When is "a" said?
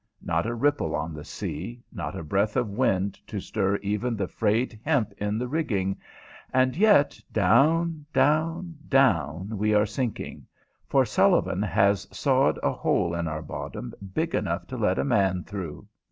0.47-0.55, 2.15-2.23, 12.63-12.71, 14.97-15.03